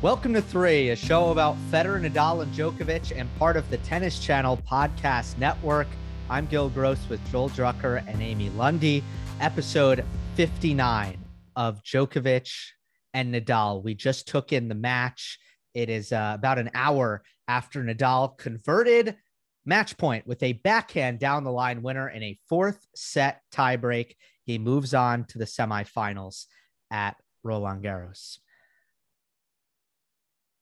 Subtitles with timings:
[0.00, 4.20] Welcome to Three, a show about Federer, Nadal, and Djokovic, and part of the Tennis
[4.20, 5.88] Channel podcast network.
[6.30, 9.02] I'm Gill Gross with Joel Drucker and Amy Lundy.
[9.40, 10.04] Episode
[10.36, 11.18] 59
[11.56, 12.48] of Djokovic
[13.12, 13.82] and Nadal.
[13.82, 15.36] We just took in the match.
[15.74, 19.16] It is uh, about an hour after Nadal converted
[19.66, 24.14] match point with a backhand down the line winner in a fourth set tiebreak.
[24.44, 26.44] He moves on to the semifinals
[26.88, 28.38] at Roland Garros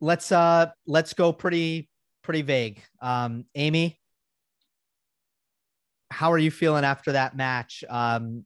[0.00, 1.88] let's uh let's go pretty
[2.22, 2.82] pretty vague.
[3.00, 3.98] Um, Amy,
[6.10, 7.84] how are you feeling after that match?
[7.88, 8.44] Um,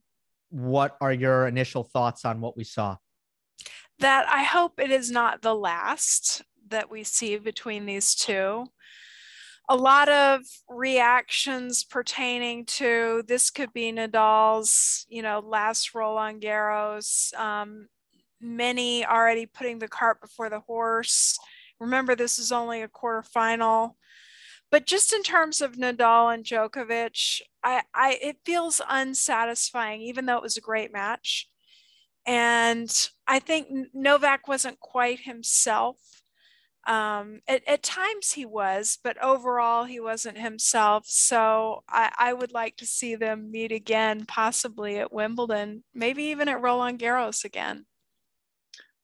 [0.50, 2.96] what are your initial thoughts on what we saw?
[4.00, 8.66] That I hope it is not the last that we see between these two.
[9.68, 17.32] A lot of reactions pertaining to this could be Nadal's, you know, last Roland Garros.
[17.34, 17.86] Um,
[18.40, 21.38] many already putting the cart before the horse.
[21.78, 23.94] Remember, this is only a quarterfinal.
[24.70, 30.36] But just in terms of Nadal and Djokovic, I, I it feels unsatisfying, even though
[30.36, 31.48] it was a great match.
[32.26, 35.96] And I think Novak wasn't quite himself.
[36.86, 41.04] Um, at, at, times he was, but overall he wasn't himself.
[41.06, 46.48] So I, I would like to see them meet again, possibly at Wimbledon, maybe even
[46.48, 47.84] at Roland Garros again.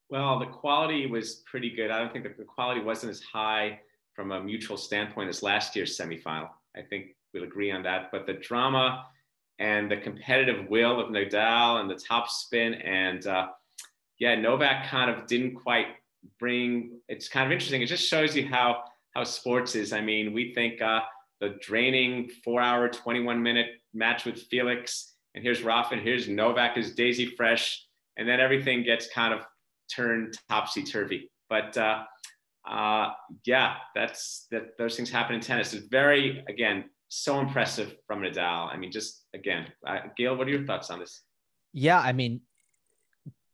[0.09, 1.91] Well, the quality was pretty good.
[1.91, 3.81] I don't think the quality wasn't as high
[4.15, 6.49] from a mutual standpoint as last year's semifinal.
[6.77, 8.11] I think we'll agree on that.
[8.13, 9.07] But the drama
[9.59, 13.49] and the competitive will of Nadal and the top spin and uh,
[14.19, 15.89] yeah, Novak kind of didn't quite
[16.39, 17.01] bring.
[17.09, 17.83] It's kind of interesting.
[17.83, 18.85] It just shows you how
[19.15, 19.93] how sports is.
[19.93, 21.01] I mean, we think uh,
[21.41, 27.27] the draining four-hour, 21-minute match with Felix, and here's Rafa, and here's Novak is daisy
[27.27, 27.87] fresh,
[28.19, 29.41] and then everything gets kind of
[29.95, 31.31] turn topsy turvy.
[31.49, 32.05] But uh,
[32.69, 33.11] uh,
[33.45, 34.77] yeah, that's that.
[34.79, 35.73] Those things happen in tennis.
[35.73, 38.73] It's very again so impressive from Nadal.
[38.73, 41.23] I mean, just again, uh, Gail, what are your thoughts on this?
[41.73, 42.41] Yeah, I mean,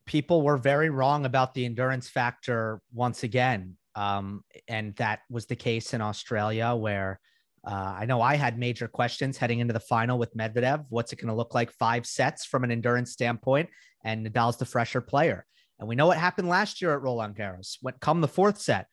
[0.06, 5.56] people were very wrong about the endurance factor once again, um, and that was the
[5.56, 7.20] case in Australia where.
[7.64, 10.84] Uh, I know I had major questions heading into the final with Medvedev.
[10.88, 13.70] What's it going to look like five sets from an endurance standpoint?
[14.02, 15.46] And Nadal's the fresher player.
[15.82, 17.76] And we know what happened last year at Roland Garros.
[17.80, 18.86] When come the fourth set,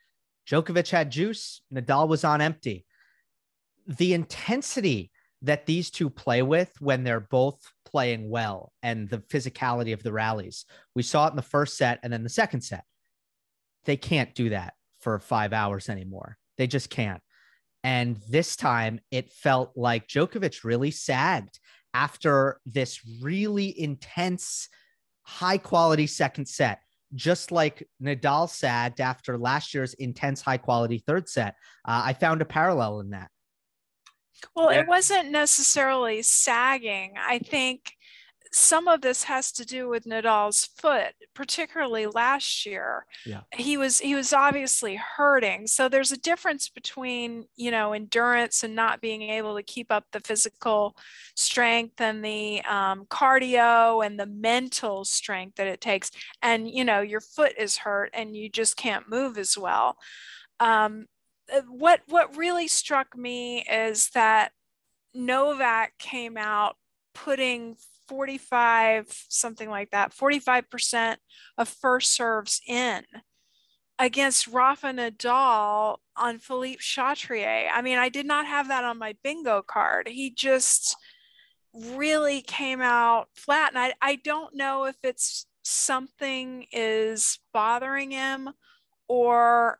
[0.50, 2.84] Djokovic had juice, Nadal was on empty.
[3.86, 5.12] The intensity
[5.44, 10.12] that these two play with when they're both playing well and the physicality of the
[10.12, 10.66] rallies.
[10.96, 12.86] We saw it in the first set and then the second set.
[13.86, 16.40] They can't do that for five hours anymore.
[16.58, 17.22] They just can't.
[17.84, 21.60] And this time it felt like Djokovic really sagged
[21.94, 24.70] after this really intense
[25.30, 26.82] high quality second set,
[27.14, 31.56] just like Nadal sagged after last year's intense high quality third set.
[31.86, 33.30] Uh, I found a parallel in that.
[34.56, 37.14] Well, it wasn't necessarily sagging.
[37.18, 37.92] I think
[38.52, 43.06] some of this has to do with Nadal's foot, particularly last year.
[43.26, 43.42] Yeah.
[43.54, 45.68] He was he was obviously hurting.
[45.68, 50.06] So there's a difference between, you know, endurance and not being able to keep up
[50.12, 50.96] the physical
[51.36, 56.10] strength and the um, cardio and the mental strength that it takes.
[56.42, 59.98] And, you know, your foot is hurt and you just can't move as well.
[60.60, 61.06] Um,
[61.54, 64.54] uh, what what really struck me is that
[65.14, 66.78] Novak came out
[67.14, 67.76] putting
[68.10, 71.18] 45, something like that, 45%
[71.58, 73.04] of first serves in
[74.00, 77.70] against Rafa Nadal on Philippe Chatrier.
[77.72, 80.08] I mean, I did not have that on my bingo card.
[80.08, 80.96] He just
[81.74, 83.74] really came out flat.
[83.74, 88.50] And I, I don't know if it's something is bothering him
[89.08, 89.80] or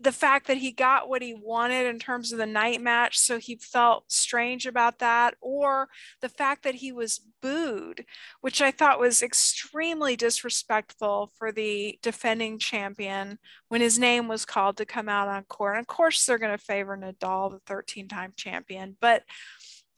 [0.00, 3.38] the fact that he got what he wanted in terms of the night match, so
[3.38, 5.88] he felt strange about that, or
[6.20, 8.04] the fact that he was booed,
[8.40, 13.38] which I thought was extremely disrespectful for the defending champion
[13.68, 15.76] when his name was called to come out on court.
[15.76, 19.22] And of course, they're going to favor Nadal, the 13 time champion, but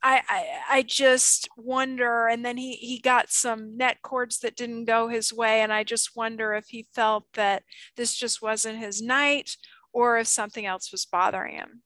[0.02, 0.46] I, I,
[0.78, 2.26] I just wonder.
[2.26, 5.84] And then he he got some net cords that didn't go his way, and I
[5.84, 7.62] just wonder if he felt that
[7.96, 9.56] this just wasn't his night,
[9.92, 11.82] or if something else was bothering him.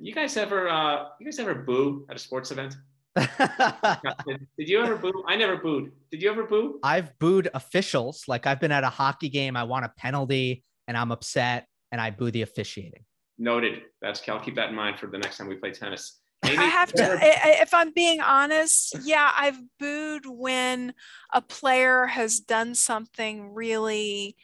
[0.00, 2.76] You guys ever uh, you guys ever boo at a sports event?
[3.16, 5.24] Did you ever boo?
[5.26, 5.92] I never booed.
[6.10, 6.80] Did you ever boo?
[6.82, 8.24] I've booed officials.
[8.28, 12.00] Like I've been at a hockey game, I want a penalty, and I'm upset, and
[12.00, 13.04] I boo the officiating.
[13.38, 13.82] Noted.
[14.02, 16.20] That's I'll keep that in mind for the next time we play tennis.
[16.44, 20.94] Amy, I have to, if I'm being honest, yeah, I've booed when
[21.32, 24.36] a player has done something really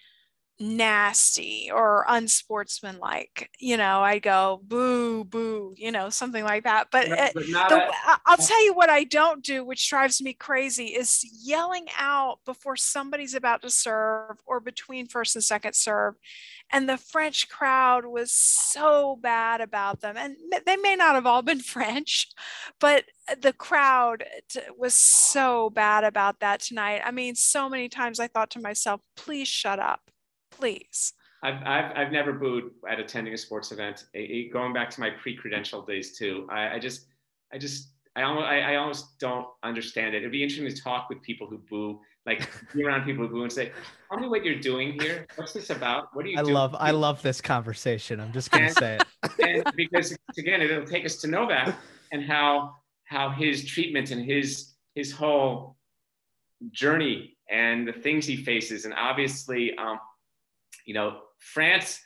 [0.61, 7.09] nasty or unsportsmanlike you know i go boo boo you know something like that but,
[7.09, 10.87] eh, but the, a, i'll tell you what i don't do which drives me crazy
[10.87, 16.15] is yelling out before somebody's about to serve or between first and second serve
[16.71, 21.43] and the french crowd was so bad about them and they may not have all
[21.43, 22.29] been french
[22.79, 24.23] but eh, the crowd
[24.57, 27.01] eh, was so bad about that tonight.
[27.05, 30.12] I mean so many times i thought to myself please shut up
[30.63, 31.13] please?
[31.43, 34.07] I've, I've, I've never booed at attending a sports event.
[34.15, 36.47] It, it, going back to my pre-credential days too.
[36.49, 37.07] I, I just,
[37.53, 40.19] I just, I almost, I, I, almost don't understand it.
[40.19, 43.43] It'd be interesting to talk with people who boo, like be around people who boo
[43.43, 43.73] and say,
[44.09, 45.27] "Tell me what you're doing here.
[45.37, 46.15] What's this about?
[46.15, 46.55] What are you?" I doing?
[46.55, 48.21] love, I love this conversation.
[48.21, 49.65] I'm just gonna and, say it.
[49.67, 51.75] and because again, it'll take us to Novak
[52.13, 52.75] and how
[53.05, 55.79] how his treatment and his his whole
[56.71, 59.75] journey and the things he faces, and obviously.
[59.77, 59.99] Um,
[60.85, 62.01] you know, France,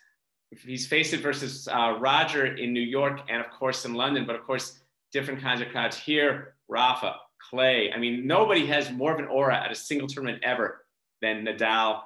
[0.51, 4.37] he's faced it versus uh, Roger in New York and of course in London, but
[4.37, 4.81] of course,
[5.13, 6.55] different kinds of crowds here.
[6.69, 7.17] Rafa,
[7.51, 7.93] Clay.
[7.95, 10.85] I mean, nobody has more of an aura at a single tournament ever
[11.23, 12.01] than Nadal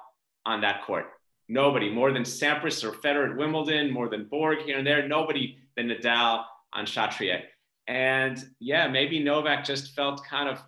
[0.45, 1.05] on that court.
[1.47, 5.07] Nobody more than Sampras or Federer at Wimbledon, more than Borg here and there.
[5.07, 7.41] Nobody than Nadal on Chatrier.
[7.87, 10.63] And yeah, maybe Novak just felt kind of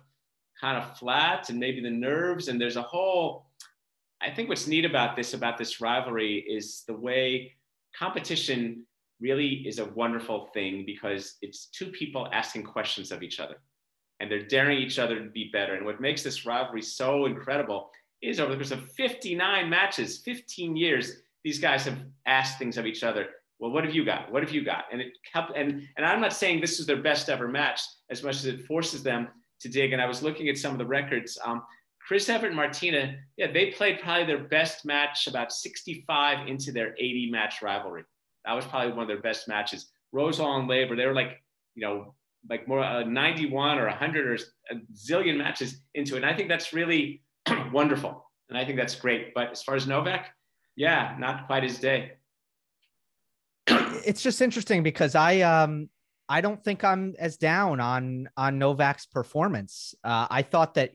[0.60, 3.46] kind of flat and maybe the nerves and there's a whole
[4.24, 7.52] I think what's neat about this, about this rivalry, is the way
[7.96, 8.86] competition
[9.20, 13.56] really is a wonderful thing because it's two people asking questions of each other
[14.20, 15.74] and they're daring each other to be better.
[15.74, 17.90] And what makes this rivalry so incredible
[18.22, 22.86] is over the course of 59 matches, 15 years, these guys have asked things of
[22.86, 23.26] each other.
[23.58, 24.32] Well, what have you got?
[24.32, 24.84] What have you got?
[24.90, 28.22] And it kept, and, and I'm not saying this is their best ever match as
[28.22, 29.28] much as it forces them
[29.60, 29.92] to dig.
[29.92, 31.38] And I was looking at some of the records.
[31.44, 31.62] Um,
[32.06, 36.94] Chris Evert and Martina, yeah, they played probably their best match about 65 into their
[36.98, 38.04] 80 match rivalry.
[38.44, 39.90] That was probably one of their best matches.
[40.14, 41.42] Rosewall and Laver, they were like,
[41.74, 42.14] you know,
[42.48, 46.18] like more uh, 91 or 100 or a zillion matches into it.
[46.18, 47.22] And I think that's really
[47.72, 48.30] wonderful.
[48.50, 49.32] And I think that's great.
[49.34, 50.28] But as far as Novak,
[50.76, 52.12] yeah, not quite his day.
[53.66, 55.88] It's just interesting because I, um,
[56.28, 59.94] I don't think I'm as down on on Novak's performance.
[60.04, 60.92] Uh, I thought that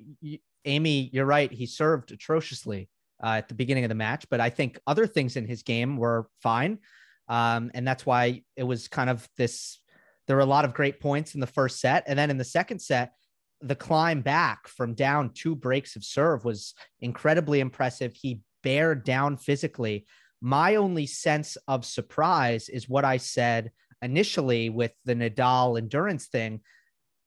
[0.66, 1.52] Amy, you're right.
[1.52, 2.90] He served atrociously
[3.24, 5.98] uh, at the beginning of the match, but I think other things in his game
[5.98, 6.80] were fine.
[7.28, 9.80] Um, and that's why it was kind of this.
[10.28, 12.04] There were a lot of great points in the first set.
[12.08, 13.14] And then in the second set,
[13.62, 18.14] the climb back from down two breaks of serve was incredibly impressive.
[18.16, 20.06] He bared down physically.
[20.42, 23.72] My only sense of surprise is what I said
[24.02, 26.62] initially with the Nadal endurance thing.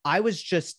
[0.03, 0.77] I was just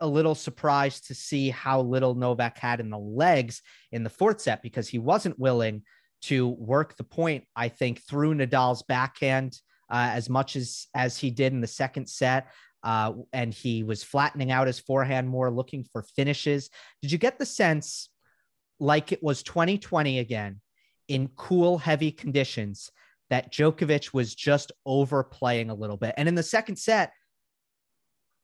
[0.00, 3.62] a little surprised to see how little Novak had in the legs
[3.92, 5.82] in the fourth set because he wasn't willing
[6.22, 9.58] to work the point, I think, through Nadal's backhand
[9.90, 12.48] uh, as much as as he did in the second set.
[12.82, 16.68] Uh, and he was flattening out his forehand more, looking for finishes.
[17.00, 18.10] Did you get the sense,
[18.78, 20.60] like it was 2020 again,
[21.08, 22.90] in cool, heavy conditions,
[23.30, 26.14] that Djokovic was just overplaying a little bit?
[26.18, 27.12] And in the second set,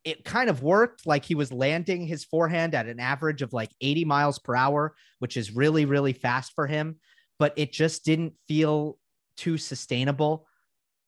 [0.04, 3.70] it kind of worked like he was landing his forehand at an average of like
[3.80, 6.96] 80 miles per hour, which is really, really fast for him,
[7.38, 8.98] but it just didn't feel
[9.36, 10.46] too sustainable.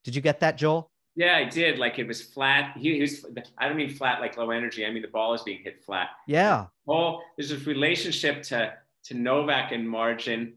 [0.05, 0.91] Did you get that, Joel?
[1.15, 1.79] Yeah, I did.
[1.79, 2.77] Like it was flat.
[2.77, 3.25] He, he was,
[3.59, 4.87] I don't mean flat like low energy.
[4.87, 6.09] I mean the ball is being hit flat.
[6.27, 6.67] Yeah.
[6.89, 10.55] Oh, there's this relationship to to Novak and margin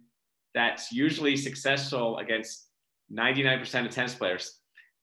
[0.53, 2.67] that's usually successful against
[3.11, 4.59] 99% of tennis players.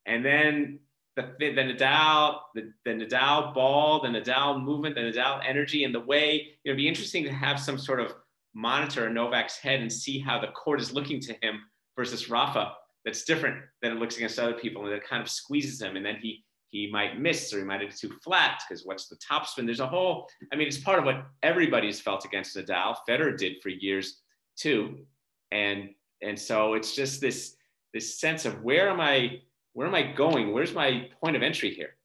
[0.06, 0.78] And then
[1.16, 6.00] the, the Nadal, the, the Nadal ball, the Nadal movement, the Nadal energy, and the
[6.00, 8.14] way, you know, it'd be interesting to have some sort of
[8.54, 11.61] monitor in Novak's head and see how the court is looking to him
[11.97, 12.75] versus Rafa.
[13.04, 16.07] That's different than it looks against other people, and it kind of squeezes him, and
[16.07, 19.66] then he he might miss or he might have too flat because what's the topspin?
[19.66, 20.26] There's a whole.
[20.52, 22.97] I mean, it's part of what everybody's felt against Nadal.
[23.07, 24.23] Federer did for years
[24.57, 25.00] too,
[25.50, 25.90] and
[26.23, 27.57] and so it's just this
[27.92, 29.40] this sense of where am I
[29.72, 30.52] where am I going?
[30.52, 31.96] Where's my point of entry here?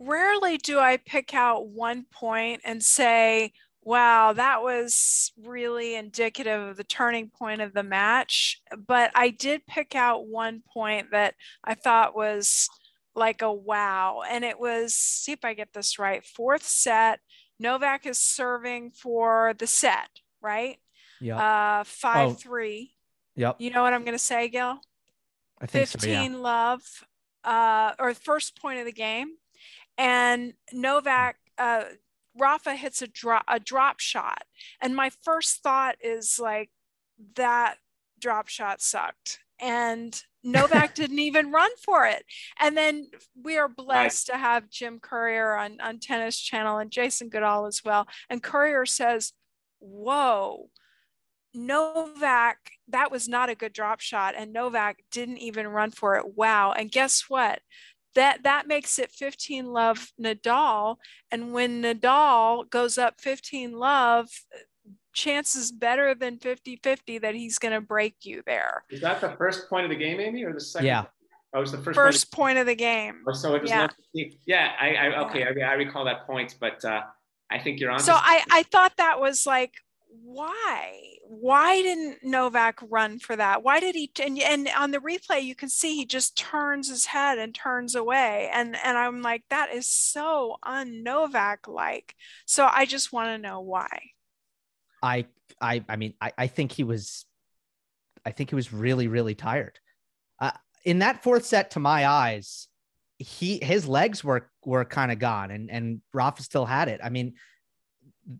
[0.00, 3.52] rarely do I pick out one point and say,
[3.82, 8.60] wow, that was really indicative of the turning point of the match.
[8.86, 12.68] But I did pick out one point that I thought was
[13.14, 14.22] like a wow.
[14.28, 17.20] And it was, see if I get this right, fourth set.
[17.58, 20.08] Novak is serving for the set,
[20.40, 20.78] right?
[21.20, 21.36] Yeah.
[21.80, 22.34] Uh, five oh.
[22.34, 22.94] three.
[23.36, 23.56] Yep.
[23.58, 24.80] You know what I'm going to say, Gill?
[25.60, 26.28] I think 15 so, yeah.
[26.36, 26.82] love,
[27.44, 29.36] uh, or first point of the game.
[29.98, 31.84] And Novak, uh,
[32.38, 34.44] Rafa hits a drop a drop shot,
[34.80, 36.70] and my first thought is like
[37.34, 37.76] that
[38.18, 42.24] drop shot sucked, and Novak didn't even run for it.
[42.58, 44.36] And then we are blessed right.
[44.36, 48.06] to have Jim Courier on on Tennis Channel and Jason Goodall as well.
[48.30, 49.32] And Courier says,
[49.80, 50.70] "Whoa."
[51.54, 56.36] Novak, that was not a good drop shot, and Novak didn't even run for it.
[56.36, 56.72] Wow.
[56.72, 57.60] And guess what?
[58.14, 60.96] that that makes it 15 love Nadal.
[61.30, 64.28] And when Nadal goes up 15 love,
[65.12, 68.84] chances better than 50 50 that he's going to break you there.
[68.90, 70.86] Is that the first point of the game, Amy, or the second?
[70.86, 71.04] Yeah.
[71.52, 73.22] Oh, it's the first, first point, of, point of the game.
[73.26, 73.88] Oh, so it was yeah.
[74.46, 75.68] yeah, I, I okay, yeah.
[75.68, 77.02] I, I recall that point, but uh,
[77.50, 77.98] I think you're on.
[77.98, 79.74] So I, I thought that was like
[80.10, 81.00] why?
[81.24, 83.62] Why didn't novak run for that?
[83.62, 87.06] Why did he and, and on the replay you can see he just turns his
[87.06, 92.14] head and turns away and and i'm like that is so un novak like
[92.46, 93.88] so i just want to know why.
[95.02, 95.26] I
[95.60, 97.24] i i mean i i think he was
[98.24, 99.78] i think he was really really tired.
[100.40, 100.52] Uh,
[100.84, 102.68] in that fourth set to my eyes
[103.18, 107.00] he his legs were were kind of gone and and rafa still had it.
[107.02, 107.34] I mean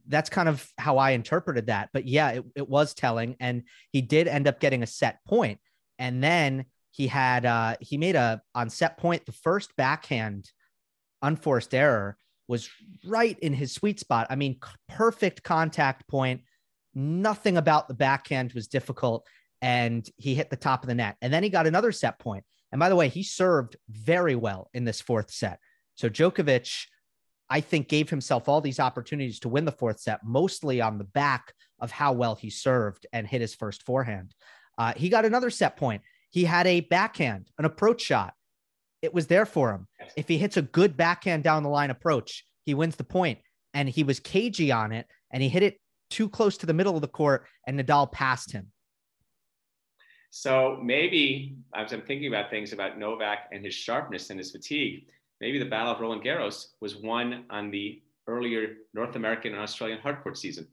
[0.06, 1.90] that's kind of how I interpreted that.
[1.92, 3.36] But yeah, it, it was telling.
[3.40, 5.58] And he did end up getting a set point.
[5.98, 10.50] And then he had, uh, he made a, on set point, the first backhand
[11.22, 12.16] unforced error
[12.48, 12.68] was
[13.06, 14.26] right in his sweet spot.
[14.30, 14.58] I mean,
[14.88, 16.42] perfect contact point.
[16.94, 19.26] Nothing about the backhand was difficult.
[19.62, 21.16] And he hit the top of the net.
[21.20, 22.44] And then he got another set point.
[22.72, 25.58] And by the way, he served very well in this fourth set.
[25.96, 26.86] So Djokovic,
[27.50, 31.04] I think gave himself all these opportunities to win the fourth set, mostly on the
[31.04, 34.34] back of how well he served and hit his first forehand.
[34.78, 36.02] Uh, he got another set point.
[36.30, 38.34] He had a backhand, an approach shot.
[39.02, 39.88] It was there for him.
[40.16, 43.40] If he hits a good backhand down the line approach, he wins the point.
[43.74, 46.94] And he was cagey on it and he hit it too close to the middle
[46.94, 48.68] of the court and Nadal passed him.
[50.30, 55.06] So maybe as I'm thinking about things about Novak and his sharpness and his fatigue,
[55.40, 59.98] maybe the Battle of Roland Garros was won on the earlier North American and Australian
[59.98, 60.66] hardcourt season.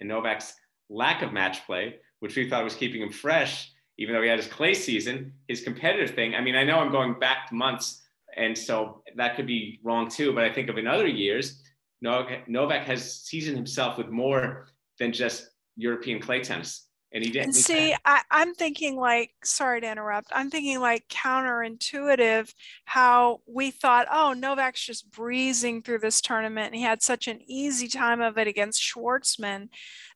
[0.00, 0.54] And Novak's
[0.88, 4.38] lack of match play, which we thought was keeping him fresh, even though he had
[4.38, 6.34] his clay season, his competitive thing.
[6.34, 8.02] I mean, I know I'm going back months,
[8.36, 10.32] and so that could be wrong too.
[10.32, 11.62] But I think of in other years,
[12.02, 16.88] Novak has seasoned himself with more than just European clay tennis.
[17.12, 17.46] And he didn't.
[17.46, 20.28] And see, I, I'm thinking like, sorry to interrupt.
[20.32, 22.52] I'm thinking like counterintuitive
[22.84, 26.66] how we thought, oh, Novak's just breezing through this tournament.
[26.66, 29.70] And he had such an easy time of it against Schwartzman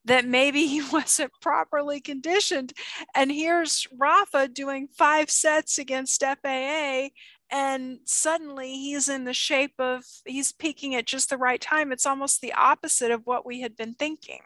[0.04, 2.72] that maybe he wasn't properly conditioned.
[3.14, 7.08] And here's Rafa doing five sets against FAA
[7.50, 12.06] and suddenly he's in the shape of he's peaking at just the right time it's
[12.06, 14.40] almost the opposite of what we had been thinking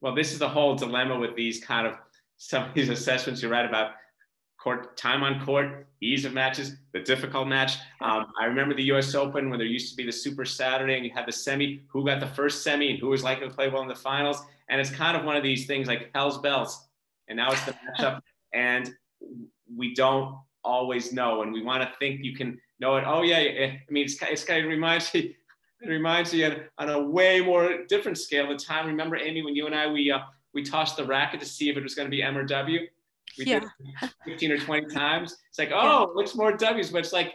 [0.00, 1.94] well, this is the whole dilemma with these kind of
[2.36, 3.92] some of these assessments you write about
[4.58, 7.76] court time on court, ease of matches, the difficult match.
[8.00, 9.14] Um, I remember the U.S.
[9.14, 11.82] Open when there used to be the Super Saturday, and you had the semi.
[11.88, 14.42] Who got the first semi, and who was likely to play well in the finals?
[14.68, 16.86] And it's kind of one of these things like hell's bells.
[17.28, 18.20] And now it's the matchup,
[18.52, 18.92] and
[19.74, 23.04] we don't always know, and we want to think you can know it.
[23.06, 25.36] Oh yeah, I mean, it's, it's kind of reminds me
[25.80, 28.48] it reminds me on a way more different scale.
[28.48, 30.20] The time, remember, Amy, when you and I we uh,
[30.54, 32.80] we tossed the racket to see if it was going to be M or W.
[33.38, 33.60] We yeah.
[33.60, 35.36] did 15 or 20 times.
[35.48, 36.06] It's like, oh, yeah.
[36.14, 37.34] looks more W's, but it's like,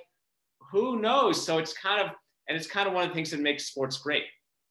[0.59, 1.43] who knows?
[1.43, 2.12] So it's kind of,
[2.50, 4.23] and it's kind of one of the things that makes sports great,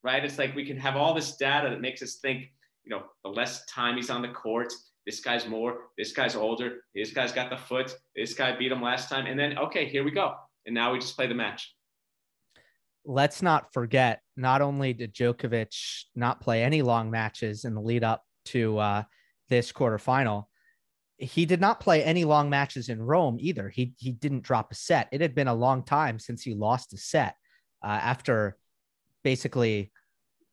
[0.02, 0.22] right?
[0.22, 2.50] It's like we can have all this data that makes us think,
[2.84, 4.72] you know, the less time he's on the court,
[5.06, 8.82] this guy's more, this guy's older, this guy's got the foot, this guy beat him
[8.82, 10.34] last time, and then okay, here we go,
[10.66, 11.72] and now we just play the match
[13.04, 18.04] let's not forget, not only did Djokovic not play any long matches in the lead
[18.04, 19.02] up to uh,
[19.48, 20.44] this quarterfinal,
[21.18, 23.68] he did not play any long matches in Rome either.
[23.68, 25.08] He he didn't drop a set.
[25.12, 27.36] It had been a long time since he lost a set
[27.82, 28.56] uh, after
[29.22, 29.92] basically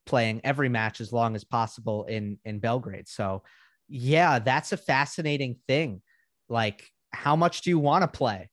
[0.06, 3.08] playing every match as long as possible in in Belgrade.
[3.08, 3.42] So
[3.88, 6.02] yeah, that's a fascinating thing.
[6.48, 8.50] Like, how much do you want to play?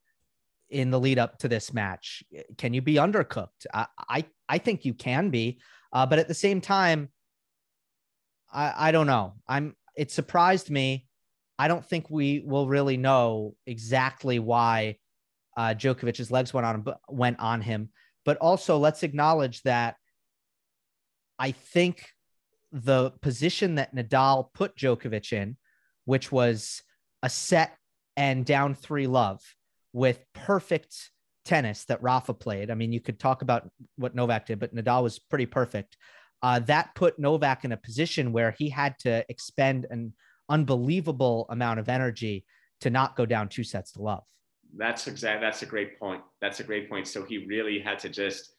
[0.70, 2.24] In the lead up to this match.
[2.58, 3.66] Can you be undercooked?
[3.74, 5.60] I I, I think you can be,
[5.94, 7.10] uh, but at the same time,
[8.52, 9.34] I I don't know.
[9.48, 11.08] I'm it surprised me.
[11.60, 14.98] I don't think we will really know exactly why
[15.56, 17.90] uh, Djokovic's legs went on went on him.
[18.26, 19.96] But also, let's acknowledge that
[21.40, 22.10] I think
[22.72, 25.56] the position that Nadal put Djokovic in,
[26.06, 26.84] which was
[27.24, 27.76] a set
[28.18, 29.42] and down three love
[29.94, 31.12] with perfect
[31.46, 32.70] tennis that Rafa played.
[32.70, 35.98] I mean, you could talk about what Novak did, but Nadal was pretty perfect.
[36.44, 40.14] Uh, that put Novak in a position where he had to expend an
[40.50, 42.46] unbelievable amount of energy
[42.82, 44.24] to not go down two sets to love.
[44.76, 45.42] That's exact.
[45.42, 46.22] That's a great point.
[46.42, 47.08] That's a great point.
[47.08, 48.52] So he really had to just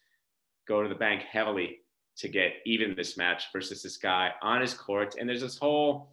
[0.67, 1.77] go to the bank heavily
[2.17, 5.15] to get even this match versus this guy on his court.
[5.17, 6.11] And there's this whole,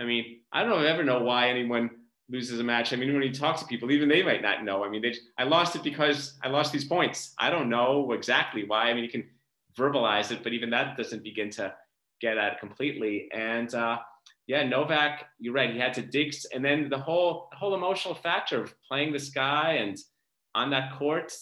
[0.00, 1.90] I mean, I don't ever know why anyone
[2.28, 2.92] loses a match.
[2.92, 4.84] I mean, when you talk to people, even they might not know.
[4.84, 7.34] I mean, they, I lost it because I lost these points.
[7.38, 8.90] I don't know exactly why.
[8.90, 9.24] I mean, you can
[9.78, 11.72] verbalize it, but even that doesn't begin to
[12.20, 13.28] get at it completely.
[13.32, 13.98] And uh,
[14.46, 15.72] yeah, Novak, you're right.
[15.72, 19.30] He had to dig, and then the whole the whole emotional factor of playing this
[19.30, 19.96] guy and
[20.54, 21.32] on that court.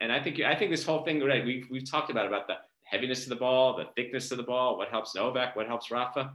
[0.00, 1.44] And I think I think this whole thing, right?
[1.44, 4.76] We've we've talked about about the heaviness of the ball, the thickness of the ball,
[4.78, 6.34] what helps Novak, what helps Rafa.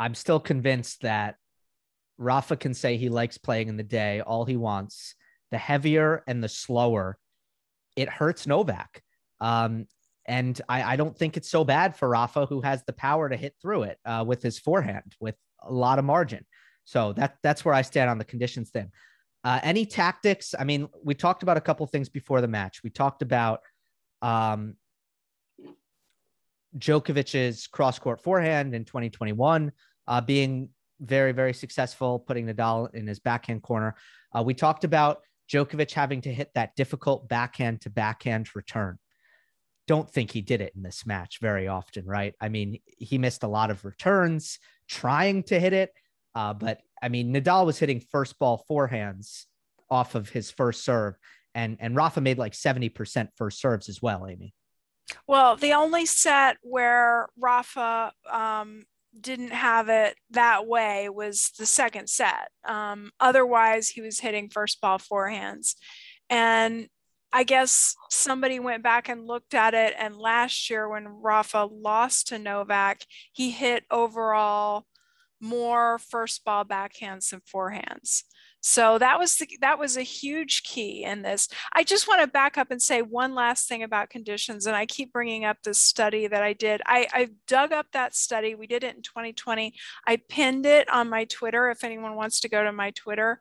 [0.00, 1.36] I'm still convinced that
[2.16, 5.14] Rafa can say he likes playing in the day all he wants.
[5.50, 7.18] The heavier and the slower,
[7.96, 9.02] it hurts Novak.
[9.40, 9.86] Um,
[10.26, 13.36] and I, I, don't think it's so bad for Rafa, who has the power to
[13.36, 16.46] hit through it uh, with his forehand with a lot of margin.
[16.84, 18.92] So that that's where I stand on the conditions thing.
[19.44, 20.54] Uh, any tactics?
[20.58, 22.82] I mean, we talked about a couple things before the match.
[22.82, 23.60] We talked about
[24.22, 24.76] um,
[26.78, 29.72] Djokovic's cross court forehand in 2021
[30.06, 33.94] uh, being very, very successful, putting Nadal in his backhand corner.
[34.34, 38.98] Uh, we talked about Djokovic having to hit that difficult backhand to backhand return.
[39.88, 42.34] Don't think he did it in this match very often, right?
[42.40, 44.58] I mean, he missed a lot of returns
[44.88, 45.92] trying to hit it.
[46.34, 49.46] Uh, but I mean, Nadal was hitting first ball forehands
[49.90, 51.16] off of his first serve,
[51.54, 54.54] and and Rafa made like 70% first serves as well, Amy.
[55.26, 58.84] Well, the only set where Rafa um,
[59.18, 62.50] didn't have it that way was the second set.
[62.64, 65.74] Um, otherwise, he was hitting first ball forehands.
[66.28, 66.88] And
[67.32, 69.94] I guess somebody went back and looked at it.
[69.98, 74.84] And last year, when Rafa lost to Novak, he hit overall
[75.40, 78.22] more first ball backhands than forehands.
[78.60, 81.48] So that was the, that was a huge key in this.
[81.72, 84.86] I just want to back up and say one last thing about conditions, and I
[84.86, 86.82] keep bringing up this study that I did.
[86.86, 88.54] I, I dug up that study.
[88.54, 89.74] We did it in 2020.
[90.06, 91.70] I pinned it on my Twitter.
[91.70, 93.40] If anyone wants to go to my Twitter,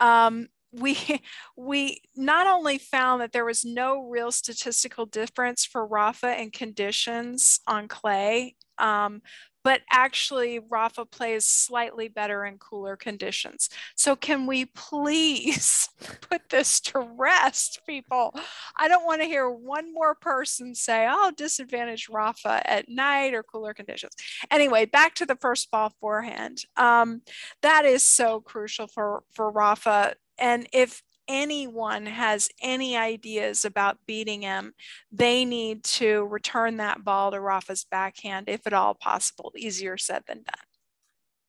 [0.00, 0.96] um, we
[1.56, 7.60] we not only found that there was no real statistical difference for Rafa and conditions
[7.66, 9.22] on clay, um,
[9.68, 13.68] but actually Rafa plays slightly better in cooler conditions.
[13.96, 15.90] So can we please
[16.22, 18.34] put this to rest, people?
[18.78, 23.42] I don't want to hear one more person say, oh, disadvantage Rafa at night or
[23.42, 24.14] cooler conditions.
[24.50, 26.62] Anyway, back to the first ball forehand.
[26.78, 27.20] Um,
[27.60, 30.14] that is so crucial for, for Rafa.
[30.38, 34.74] And if anyone has any ideas about beating him,
[35.12, 39.52] they need to return that ball to Rafa's backhand, if at all possible.
[39.56, 40.54] Easier said than done.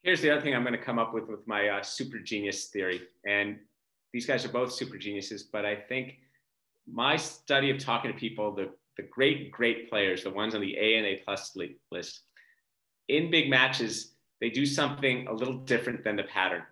[0.04, 2.68] Here's the other thing I'm going to come up with with my uh, super genius
[2.68, 3.02] theory.
[3.26, 3.60] And
[4.14, 6.18] these guys are both super geniuses, but I think
[6.92, 10.76] my study of talking to people, the, the great, great players, the ones on the
[10.78, 11.56] A and A plus
[11.92, 12.22] list,
[13.08, 16.64] in big matches, they do something a little different than the pattern.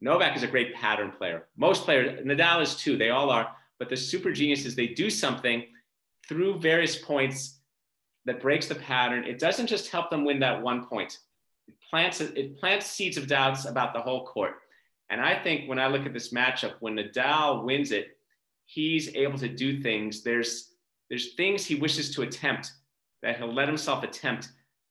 [0.00, 1.46] Novak is a great pattern player.
[1.56, 3.54] Most players, Nadal is too, they all are.
[3.78, 5.64] but the super geniuses, they do something
[6.28, 7.60] through various points
[8.26, 9.24] that breaks the pattern.
[9.24, 11.18] It doesn't just help them win that one point.
[11.66, 14.56] It plants, it plants seeds of doubts about the whole court.
[15.08, 18.18] And I think when I look at this matchup, when Nadal wins it,
[18.66, 20.22] he's able to do things.
[20.22, 20.66] There's
[21.08, 22.70] there's things he wishes to attempt
[23.22, 24.50] that he'll let himself attempt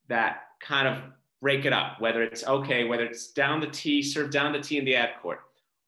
[0.09, 0.97] that kind of
[1.41, 4.77] break it up, whether it's okay, whether it's down the tee, serve down the tee
[4.77, 5.39] in the ad court,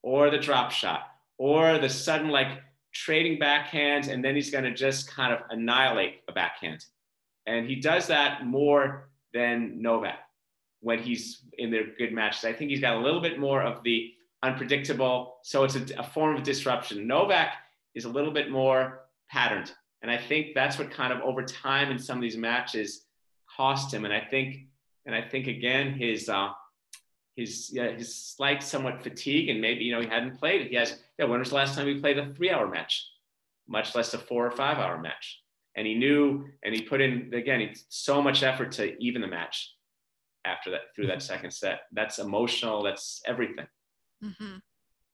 [0.02, 1.02] or the drop shot,
[1.38, 2.62] or the sudden like
[2.94, 6.86] trading backhands, and then he's going to just kind of annihilate a backhand.
[7.46, 10.20] And he does that more than Novak
[10.82, 12.44] when he's in their good matches.
[12.44, 14.12] I think he's got a little bit more of the
[14.44, 15.38] unpredictable.
[15.44, 17.08] So it's a, a form of disruption.
[17.08, 17.54] Novak
[17.94, 19.72] is a little bit more patterned.
[20.02, 23.06] And I think that's what kind of over time in some of these matches
[23.56, 24.06] cost him.
[24.06, 24.66] And I think,
[25.06, 26.50] and I think again, his, uh,
[27.36, 30.68] his, yeah, his slight somewhat fatigue and maybe, you know, he hadn't played.
[30.68, 33.08] He has, yeah, when was the last time he played a three hour match,
[33.68, 35.42] much less a four or five hour match?
[35.76, 39.74] And he knew, and he put in, again, so much effort to even the match
[40.44, 41.34] after that, through that mm-hmm.
[41.34, 41.82] second set.
[41.92, 42.84] That's emotional.
[42.84, 43.68] That's everything.
[44.24, 44.58] Mm-hmm.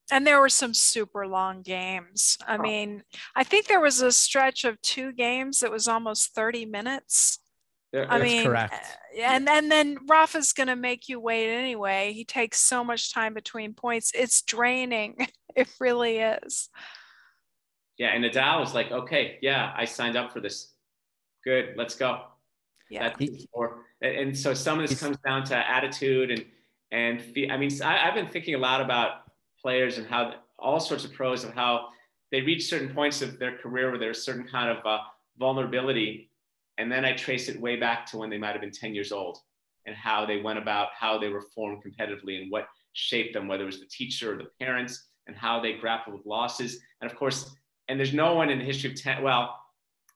[0.09, 2.37] And there were some super long games.
[2.47, 2.61] I oh.
[2.61, 3.03] mean,
[3.35, 7.39] I think there was a stretch of two games that was almost 30 minutes.
[7.93, 8.73] Yeah, I mean, correct.
[8.73, 12.11] Uh, and and then Rafa's going to make you wait anyway.
[12.13, 14.11] He takes so much time between points.
[14.13, 15.27] It's draining.
[15.55, 16.69] it really is.
[17.97, 20.73] Yeah, and Nadal was like, "Okay, yeah, I signed up for this.
[21.43, 22.23] Good, let's go."
[22.89, 23.13] Yeah.
[23.51, 26.45] or, and so some of this comes down to attitude and
[26.91, 27.21] and
[27.51, 29.23] I mean, I, have been thinking a lot about
[29.61, 31.89] players and how all sorts of pros of how
[32.31, 34.99] they reach certain points of their career where there's certain kind of uh,
[35.37, 36.26] vulnerability.
[36.77, 39.11] And then I trace it way back to when they might have been 10 years
[39.11, 39.39] old
[39.85, 43.63] and how they went about how they were formed competitively and what shaped them, whether
[43.63, 46.79] it was the teacher or the parents and how they grappled with losses.
[47.01, 47.55] And of course,
[47.87, 49.57] and there's no one in the history of 10, well,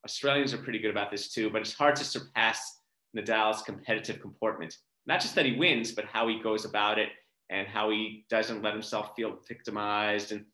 [0.06, 2.80] Australians are pretty good about this too, but it's hard to surpass
[3.16, 7.10] Nadal's competitive comportment not just that he wins, but how he goes about it
[7.50, 10.46] and how he doesn't let himself feel victimized and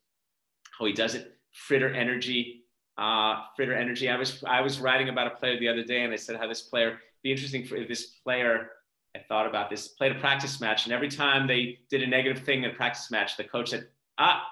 [0.78, 1.34] how he does it.
[1.52, 2.57] Fritter energy,
[2.98, 4.10] uh, fritter energy.
[4.10, 6.48] I was I was writing about a player the other day, and I said how
[6.48, 8.72] this player be interesting for this player.
[9.16, 9.88] I thought about this.
[9.88, 13.10] Played a practice match, and every time they did a negative thing in a practice
[13.12, 14.44] match, the coach said, "Ah,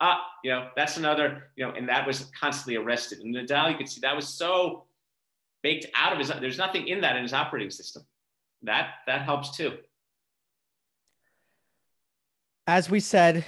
[0.00, 3.20] ah, you know, that's another, you know," and that was constantly arrested.
[3.20, 4.84] And Nadal, you could see that was so
[5.62, 6.28] baked out of his.
[6.28, 8.04] There's nothing in that in his operating system
[8.64, 9.78] that that helps too.
[12.66, 13.44] As we said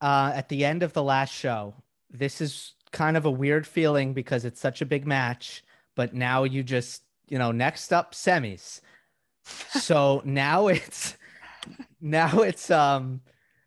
[0.00, 1.74] uh, at the end of the last show,
[2.10, 5.62] this is kind of a weird feeling because it's such a big match.
[5.96, 8.80] But now you just, you know, next up semis.
[9.44, 11.16] so now it's
[12.00, 13.20] now it's um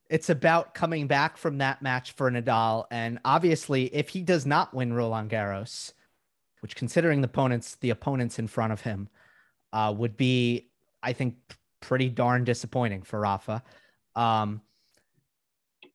[0.10, 2.86] it's about coming back from that match for Nadal.
[2.92, 5.94] And obviously, if he does not win Roland Garros,
[6.60, 9.10] which considering the opponents, the opponents in front of him,
[9.72, 10.70] uh, would be
[11.02, 11.36] I think
[11.80, 13.62] pretty darn disappointing for Rafa.
[14.16, 14.62] Um,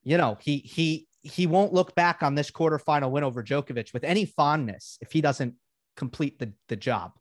[0.03, 4.05] you know, he he he won't look back on this quarterfinal win over Djokovic with
[4.05, 5.55] any fondness if he doesn't
[5.97, 7.13] complete the the job.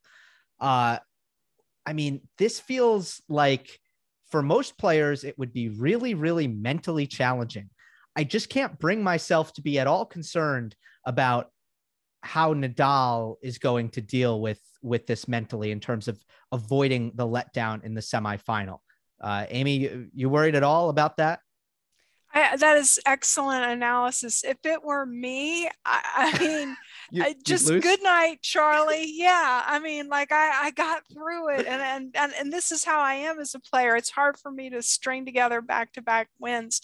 [0.59, 0.99] Uh,
[1.85, 3.79] I mean, this feels like
[4.29, 7.69] for most players it would be really really mentally challenging.
[8.15, 11.51] I just can't bring myself to be at all concerned about
[12.21, 16.19] how Nadal is going to deal with with this mentally in terms of
[16.51, 18.79] avoiding the letdown in the semifinal.
[19.19, 21.39] Uh, Amy, you worried at all about that?
[22.37, 24.43] I, that is excellent analysis.
[24.43, 26.77] If it were me, I, I mean,
[27.11, 29.11] you, I just good night, Charlie.
[29.13, 32.83] Yeah, I mean, like I, I got through it, and, and and and this is
[32.83, 33.95] how I am as a player.
[33.95, 36.81] It's hard for me to string together back to back wins,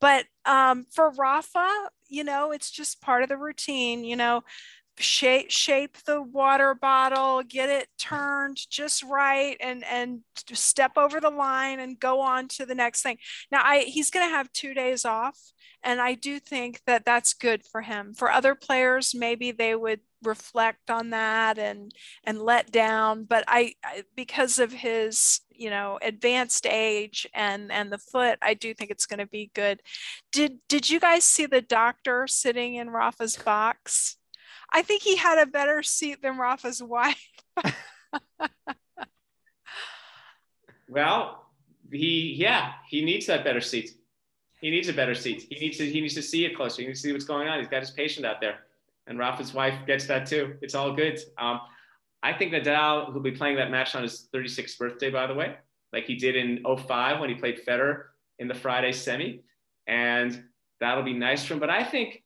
[0.00, 1.68] but um, for Rafa,
[2.08, 4.04] you know, it's just part of the routine.
[4.04, 4.44] You know,
[4.98, 10.20] shape shape the water bottle get it turned just right and and
[10.52, 13.18] step over the line and go on to the next thing.
[13.50, 15.38] Now i he's going to have two days off
[15.82, 18.14] and i do think that that's good for him.
[18.14, 21.92] For other players maybe they would reflect on that and
[22.24, 27.92] and let down but I, I because of his you know advanced age and and
[27.92, 29.80] the foot i do think it's going to be good.
[30.32, 34.16] Did did you guys see the doctor sitting in rafa's box
[34.76, 37.30] I think he had a better seat than Rafa's wife.
[40.86, 41.46] well,
[41.90, 43.92] he yeah, he needs that better seat.
[44.60, 45.46] He needs a better seat.
[45.48, 46.82] He needs to he needs to see it closer.
[46.82, 47.58] He needs to see what's going on.
[47.58, 48.66] He's got his patient out there,
[49.06, 50.58] and Rafa's wife gets that too.
[50.60, 51.18] It's all good.
[51.38, 51.62] Um,
[52.22, 55.56] I think Nadal, who'll be playing that match on his 36th birthday, by the way,
[55.94, 58.08] like he did in 05 when he played Federer
[58.38, 59.40] in the Friday semi,
[59.86, 60.44] and
[60.80, 61.60] that'll be nice for him.
[61.60, 62.24] But I think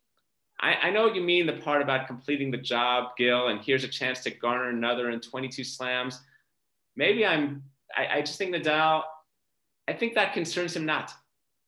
[0.61, 3.89] I, I know you mean the part about completing the job, Gill, and here's a
[3.89, 6.21] chance to garner another in 22 slams.
[6.97, 7.63] Maybe I'm,
[7.97, 9.03] I, I just think Nadal,
[9.89, 11.13] I think that concerns him not.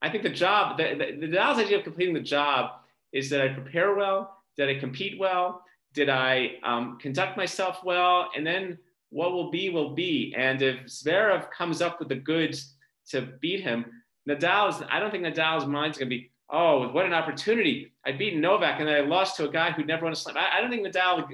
[0.02, 2.72] I think the job, the, the, Nadal's idea of completing the job
[3.12, 5.62] is that I prepare well, did I compete well,
[5.94, 8.78] did I um, conduct myself well, and then
[9.10, 10.34] what will be will be.
[10.36, 12.74] And if Zverev comes up with the goods
[13.10, 13.86] to beat him,
[14.28, 17.92] Nadal's, I don't think Nadal's mind's gonna be, oh, what an opportunity.
[18.06, 20.36] I beat Novak and then I lost to a guy who'd never won a slam.
[20.36, 21.28] I, I don't think Nadal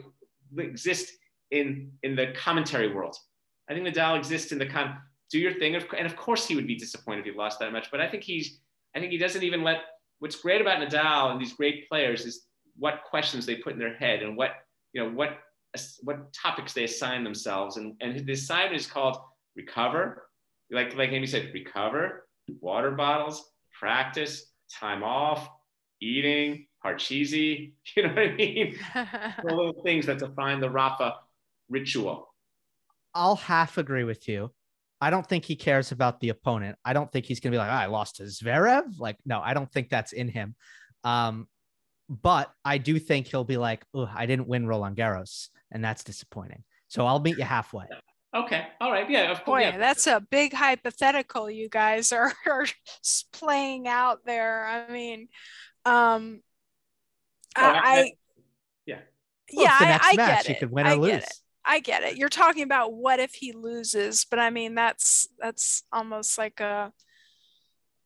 [0.59, 1.13] exists
[1.51, 3.17] in, in the commentary world.
[3.69, 4.91] I think Nadal exists in the of
[5.31, 5.75] do your thing.
[5.75, 8.23] And of course he would be disappointed if he lost that much, but I think
[8.23, 8.61] he's,
[8.95, 9.79] I think he doesn't even let,
[10.21, 12.47] what's great about Nadal and these great players is
[12.79, 14.53] what questions they put in their head and what,
[14.93, 15.39] you know, what,
[16.03, 17.77] what topics they assign themselves.
[17.77, 19.19] And, and the assignment is called
[19.57, 20.29] recover.
[20.71, 22.27] Like, like Amy said, recover,
[22.61, 25.49] water bottles, practice, time off,
[26.01, 28.79] eating, parcheesi, you know what I mean?
[28.95, 31.17] the little things that define the Rafa
[31.69, 32.35] ritual.
[33.15, 34.53] I'll half agree with you.
[35.01, 36.77] I don't think he cares about the opponent.
[36.85, 38.99] I don't think he's going to be like, oh, I lost to Zverev.
[38.99, 40.57] Like, no, I don't think that's in him.
[41.05, 41.47] Um,
[42.09, 46.03] but I do think he'll be like, oh, I didn't win Roland Garros, and that's
[46.03, 46.65] disappointing.
[46.89, 47.85] So I'll meet you halfway.
[48.35, 48.67] Okay.
[48.81, 49.09] All right.
[49.09, 49.31] Yeah.
[49.31, 49.63] Of course.
[49.63, 49.79] Boy, yeah.
[49.79, 52.67] that's a big hypothetical you guys are, are
[53.33, 54.67] playing out there.
[54.67, 55.29] I mean,
[55.85, 56.41] um,
[57.57, 58.13] oh, I, I,
[58.87, 58.99] yeah.
[59.55, 60.59] Well, yeah, I, I, match, get you it.
[60.59, 61.11] could win or I lose.
[61.11, 61.35] Get it.
[61.65, 62.17] I get it.
[62.17, 66.93] You're talking about what if he loses, but I mean that's that's almost like a,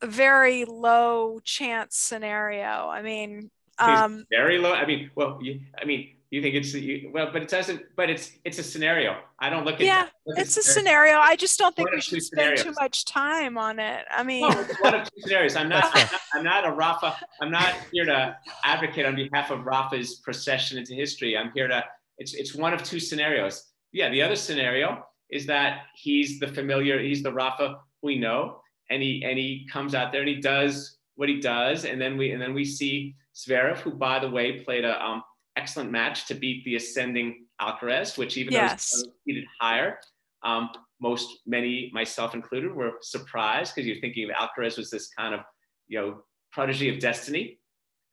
[0.01, 2.67] a very low chance scenario.
[2.67, 4.73] I mean, um, very low.
[4.73, 7.83] I mean, well, you, I mean, you think it's you, well, but it doesn't.
[7.95, 9.19] But it's it's a scenario.
[9.39, 9.85] I don't look at it.
[9.85, 11.19] yeah, look it's a scenario.
[11.19, 14.07] I just don't think one we should spend too much time on it.
[14.11, 15.57] I mean, No, one of two scenarios.
[15.57, 16.21] I'm not, I'm not.
[16.33, 17.19] I'm not a Rafa.
[17.43, 21.37] I'm not here to advocate on behalf of Rafa's procession into history.
[21.37, 21.85] I'm here to.
[22.17, 23.67] It's it's one of two scenarios.
[23.93, 26.99] Yeah, the other scenario is that he's the familiar.
[26.99, 30.97] He's the Rafa we know, and he and he comes out there and he does
[31.17, 34.61] what he does, and then we and then we see Zverev, who by the way
[34.61, 35.23] played a um,
[35.63, 38.91] excellent match to beat the ascending Alcaraz, which even Yes.
[38.91, 39.99] though he seated higher,
[40.43, 40.71] um,
[41.01, 45.41] most many, myself included, were surprised because you're thinking of Alcaraz was this kind of,
[45.87, 47.61] you know, prodigy of destiny.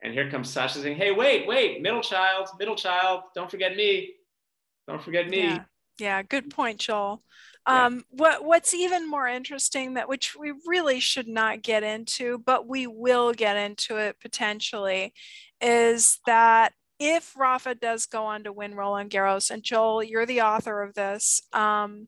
[0.04, 4.14] And here comes Sasha saying, "Hey, wait, wait, middle child, middle child, don't forget me,
[4.88, 5.66] don't forget me." Yeah.
[6.00, 7.22] Yeah, good point, Joel.
[7.68, 7.86] Yeah.
[7.88, 12.66] Um, what what's even more interesting that which we really should not get into, but
[12.68, 15.14] we will get into it potentially,
[15.60, 20.42] is that if Rafa does go on to win Roland Garros, and Joel, you're the
[20.42, 22.08] author of this, um,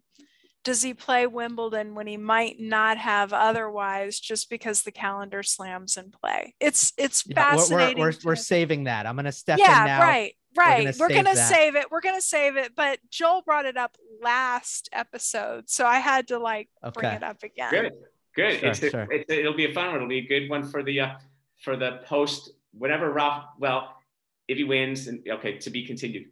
[0.64, 5.98] does he play Wimbledon when he might not have otherwise, just because the calendar slams
[5.98, 6.54] in play?
[6.60, 7.98] It's it's Yeah, we're- fascinating.
[8.00, 9.08] We're, we're, to- we're saving that.
[9.08, 10.02] I'm going to step yeah, in now.
[10.02, 10.96] right, right.
[11.00, 11.90] We're gonna save it.
[11.90, 12.76] We're gonna save it.
[12.76, 17.42] But Joel brought it up last episode, so I had to like bring it up
[17.42, 17.72] again.
[17.72, 17.94] Good,
[18.36, 18.60] good.
[18.60, 19.08] Sure, it's, a- sure.
[19.10, 19.96] it's a- it'll be a fun one.
[19.96, 21.10] It'll be a good one for the uh,
[21.64, 23.46] for the post whatever Ralph.
[23.58, 23.96] Well,
[24.48, 26.26] if he wins, and okay, to be continued.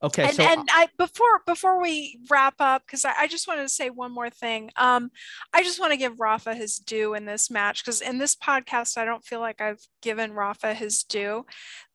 [0.00, 0.24] Okay.
[0.24, 3.68] and, so and I before before we wrap up, because I, I just wanted to
[3.68, 4.70] say one more thing.
[4.76, 5.10] Um,
[5.52, 8.96] I just want to give Rafa his due in this match because in this podcast,
[8.96, 11.46] I don't feel like I've given Rafa his due.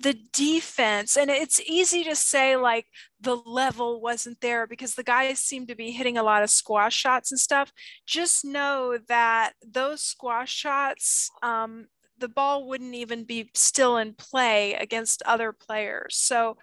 [0.01, 2.87] The defense, and it's easy to say like
[3.21, 6.95] the level wasn't there because the guys seem to be hitting a lot of squash
[6.95, 7.71] shots and stuff.
[8.05, 14.73] Just know that those squash shots, um, the ball wouldn't even be still in play
[14.75, 16.15] against other players.
[16.17, 16.57] So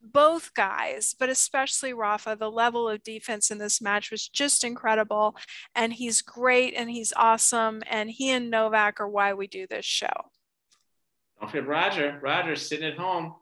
[0.00, 5.36] both guys, but especially Rafa, the level of defense in this match was just incredible.
[5.74, 7.82] And he's great and he's awesome.
[7.86, 10.06] And he and Novak are why we do this show.
[11.40, 12.18] Don't forget Roger.
[12.22, 13.34] Roger's sitting at home,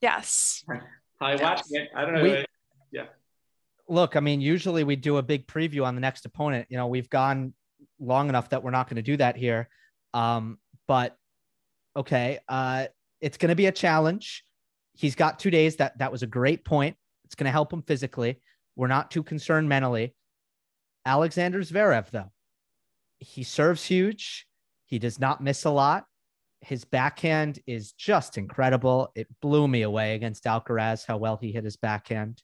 [0.00, 0.64] Yes.
[1.18, 1.42] probably Yes.
[1.42, 1.88] watching it.
[1.94, 2.22] I don't know.
[2.22, 2.44] We-
[3.90, 6.66] look, I mean, usually we do a big preview on the next opponent.
[6.68, 7.54] You know, we've gone
[7.98, 9.68] long enough that we're not going to do that here.
[10.12, 11.16] Um, but
[11.96, 12.86] okay, uh,
[13.20, 14.44] it's going to be a challenge.
[14.94, 15.76] He's got two days.
[15.76, 16.96] That that was a great point.
[17.24, 18.40] It's going to help him physically.
[18.74, 20.14] We're not too concerned mentally.
[21.06, 22.32] Alexander Zverev, though,
[23.18, 24.46] he serves huge.
[24.86, 26.04] He does not miss a lot.
[26.60, 29.12] His backhand is just incredible.
[29.14, 32.42] It blew me away against Alcaraz how well he hit his backhand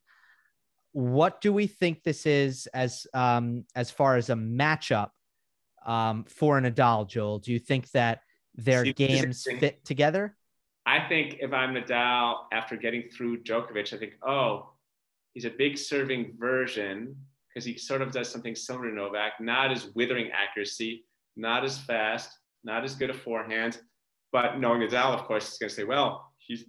[0.94, 5.10] what do we think this is as um, as far as a matchup
[5.84, 7.40] um, for Nadal, Joel?
[7.40, 8.20] Do you think that
[8.54, 10.36] their See, games fit together?
[10.86, 14.70] I think if I'm Nadal after getting through Djokovic, I think, oh,
[15.32, 17.16] he's a big serving version
[17.48, 21.04] because he sort of does something similar to Novak, not as withering accuracy,
[21.36, 23.80] not as fast, not as good a forehand.
[24.32, 26.64] But knowing Nadal, of course, is going to say, well, he's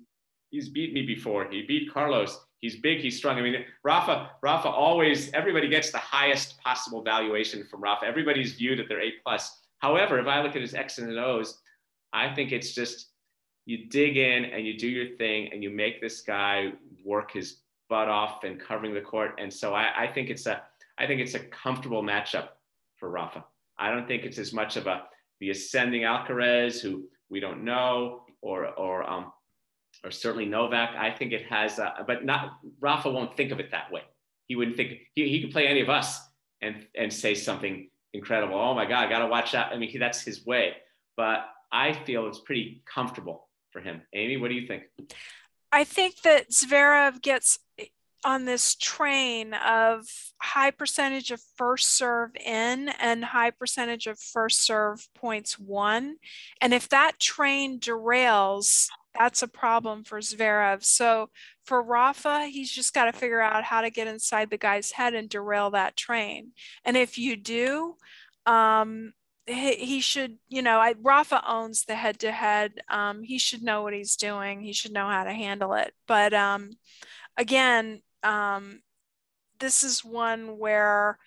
[0.52, 1.50] he's beat me before.
[1.50, 2.39] He beat Carlos.
[2.60, 3.00] He's big.
[3.00, 3.38] He's strong.
[3.38, 4.32] I mean, Rafa.
[4.41, 5.32] Rafa always.
[5.34, 8.06] Everybody gets the highest possible valuation from Rafa.
[8.06, 9.62] Everybody's viewed at their A plus.
[9.80, 11.60] However, if I look at his X's and O's,
[12.15, 13.10] I think it's just
[13.65, 16.71] you dig in and you do your thing and you make this guy
[17.04, 17.58] work his
[17.89, 19.36] butt off and covering the court.
[19.38, 20.63] And so I, I think it's a
[20.97, 22.49] I think it's a comfortable matchup
[22.97, 23.43] for Rafa.
[23.78, 25.04] I don't think it's as much of a
[25.41, 29.34] the ascending Alcaraz who we don't know or or um
[30.04, 30.95] or certainly Novak.
[30.95, 34.01] I think it has, a, but not Rafa won't think of it that way.
[34.47, 36.19] He wouldn't think he, he could play any of us
[36.62, 38.56] and and say something incredible.
[38.56, 39.73] Oh my God, I got to watch out.
[39.73, 40.73] I mean, he, that's his way.
[41.17, 44.01] But I feel it's pretty comfortable for him.
[44.13, 44.83] Amy, what do you think?
[45.73, 47.59] I think that Zverev gets
[48.23, 50.07] on this train of
[50.41, 56.15] high percentage of first serve in and high percentage of first serve points won.
[56.61, 60.81] And if that train derails, that's a problem for Zverev.
[60.83, 61.29] So
[61.65, 65.13] for Rafa, he's just got to figure out how to get inside the guy's head
[65.13, 66.53] and derail that train.
[66.85, 67.95] And if you do,
[68.45, 69.11] um,
[69.47, 72.81] he, should, you know, I, Rafa owns the head to head.
[73.23, 74.62] He should know what he's doing.
[74.62, 75.93] He should know how to handle it.
[76.08, 76.71] But um,
[77.38, 78.81] again, um,
[79.60, 81.17] this is one where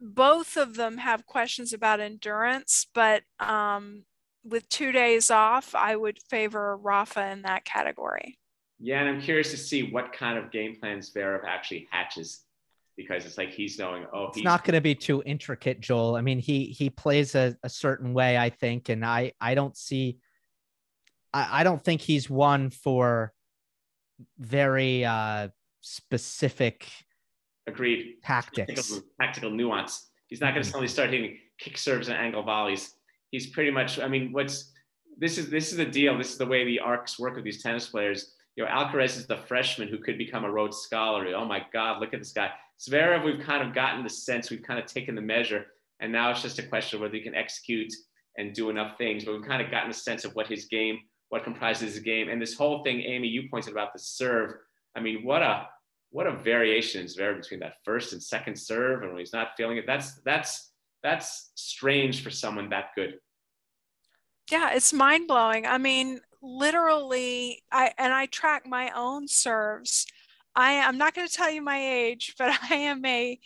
[0.00, 4.04] both of them have questions about endurance, but um,
[4.44, 8.38] with two days off, I would favor Rafa in that category.
[8.78, 12.44] Yeah, and I'm curious to see what kind of game plan Zverev actually hatches
[12.98, 16.16] because it's like he's knowing, oh, he's it's not going to be too intricate, Joel.
[16.16, 19.74] I mean, he he plays a, a certain way, I think, and I I don't
[19.74, 20.18] see,
[21.32, 23.32] I, I don't think he's one for
[24.38, 25.48] very uh
[25.80, 26.88] specific.
[27.68, 28.16] Agreed.
[28.22, 30.10] Tactics, tactical, tactical nuance.
[30.26, 30.72] He's not going to mm-hmm.
[30.72, 32.94] suddenly start hitting kick serves and angle volleys.
[33.30, 34.00] He's pretty much.
[34.00, 34.72] I mean, what's
[35.16, 36.18] this is this is the deal.
[36.18, 38.34] This is the way the arcs work with these tennis players.
[38.58, 41.32] You know, Alcaraz is the freshman who could become a Rhodes Scholar.
[41.36, 42.50] Oh my God, look at this guy.
[42.80, 45.66] Zverev, we've kind of gotten the sense, we've kind of taken the measure,
[46.00, 47.92] and now it's just a question of whether he can execute
[48.36, 49.24] and do enough things.
[49.24, 52.28] But we've kind of gotten a sense of what his game, what comprises his game,
[52.28, 54.54] and this whole thing, Amy, you pointed about the serve.
[54.96, 55.68] I mean, what a
[56.10, 59.50] what a variation is there between that first and second serve, and when he's not
[59.56, 60.72] feeling it, that's that's
[61.04, 63.20] that's strange for someone that good.
[64.50, 65.64] Yeah, it's mind blowing.
[65.64, 70.06] I mean, literally, I and I track my own serves
[70.58, 73.38] I am not going to tell you my age, but I am a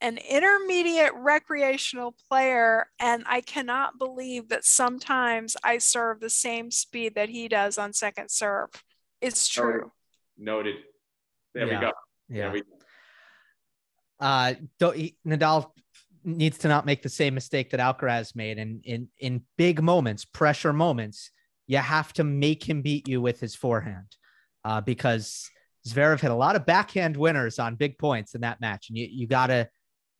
[0.00, 7.16] an intermediate recreational player and I cannot believe that sometimes I serve the same speed
[7.16, 8.68] that he does on second serve.
[9.20, 9.90] It's true.
[10.36, 10.76] Noted.
[11.52, 11.74] There yeah.
[11.74, 11.92] we go.
[12.28, 12.42] Yeah.
[12.42, 12.66] There we go.
[14.20, 14.54] Uh,
[15.26, 15.72] Nadal
[16.22, 18.58] needs to not make the same mistake that Alcaraz made.
[18.58, 21.32] And in, in big moments, pressure moments,
[21.68, 24.16] you have to make him beat you with his forehand
[24.64, 25.48] uh, because
[25.86, 28.88] Zverev hit a lot of backhand winners on big points in that match.
[28.88, 29.68] And you, you got to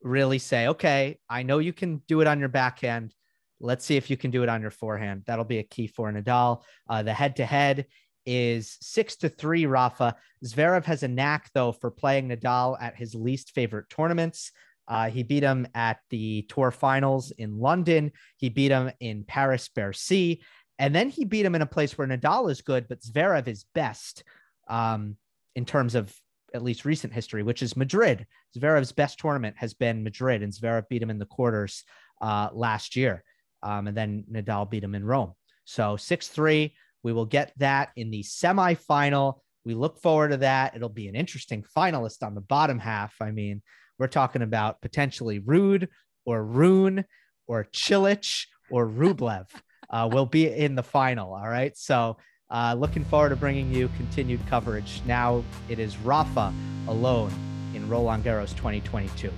[0.03, 3.15] really say, okay, I know you can do it on your backhand.
[3.61, 5.25] Let's see if you can do it on your forehand.
[5.27, 6.63] That'll be a key for Nadal.
[6.89, 7.87] Uh, the head to head
[8.25, 10.15] is six to three, Rafa.
[10.45, 14.53] Zverev has a knack, though, for playing Nadal at his least favorite tournaments.
[14.87, 18.11] Uh, he beat him at the tour finals in London.
[18.37, 20.43] He beat him in Paris Bercy.
[20.79, 23.65] And then he beat him in a place where Nadal is good, but Zverev is
[23.75, 24.23] best.
[24.69, 25.17] Um,
[25.59, 26.15] in terms of
[26.55, 28.27] at least recent history, which is Madrid.
[28.57, 31.85] Zverev's best tournament has been Madrid, and Zverev beat him in the quarters
[32.21, 33.25] uh, last year.
[33.63, 35.33] Um, and then Nadal beat him in Rome.
[35.65, 36.75] So 6 3.
[37.03, 39.41] We will get that in the semifinal.
[39.65, 40.75] We look forward to that.
[40.75, 43.15] It'll be an interesting finalist on the bottom half.
[43.21, 43.63] I mean,
[43.99, 45.89] we're talking about potentially Ruud
[46.25, 47.05] or Rune
[47.47, 49.49] or Cilic or Rublev
[49.91, 51.33] uh, will be in the final.
[51.35, 51.77] All right.
[51.77, 52.17] So
[52.51, 55.03] uh, looking forward to bringing you continued coverage.
[55.07, 56.53] Now it is Rafa
[56.87, 57.33] alone
[57.75, 59.31] in Roland Garros 2022.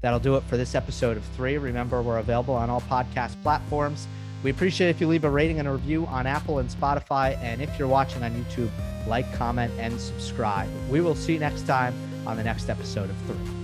[0.00, 1.56] That'll do it for this episode of three.
[1.56, 4.06] Remember, we're available on all podcast platforms.
[4.42, 7.38] We appreciate if you leave a rating and a review on Apple and Spotify.
[7.38, 8.70] And if you're watching on YouTube,
[9.06, 10.68] like, comment, and subscribe.
[10.90, 11.94] We will see you next time
[12.26, 13.63] on the next episode of three.